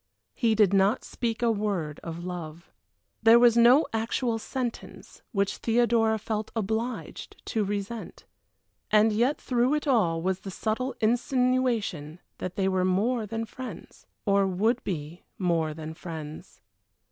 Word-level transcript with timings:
He 0.33 0.55
did 0.55 0.73
not 0.73 1.03
speak 1.03 1.43
a 1.43 1.51
word 1.51 1.99
of 2.01 2.23
love. 2.25 2.71
There 3.21 3.37
was 3.37 3.55
no 3.55 3.85
actual 3.93 4.39
sentence 4.39 5.21
which 5.31 5.57
Theodora 5.57 6.17
felt 6.17 6.49
obliged 6.55 7.39
to 7.45 7.63
resent 7.63 8.25
and 8.89 9.13
yet 9.13 9.39
through 9.39 9.75
it 9.75 9.85
all 9.85 10.19
was 10.19 10.39
the 10.39 10.49
subtle 10.49 10.95
insinuation 11.01 12.19
that 12.39 12.55
they 12.55 12.67
were 12.67 12.83
more 12.83 13.27
than 13.27 13.45
friends 13.45 14.07
or 14.25 14.47
would 14.47 14.83
be 14.83 15.21
more 15.37 15.71
than 15.71 15.93
friends. 15.93 16.61